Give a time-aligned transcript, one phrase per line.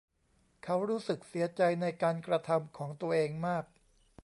[0.63, 3.65] เขารู้สึกเสียใจในการกระทำของตัวเองมาก